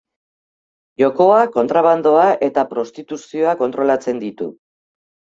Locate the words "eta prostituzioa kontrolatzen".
2.47-4.23